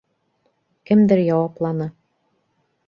Кемдер 0.85 1.19
яуапланы: 1.33 1.87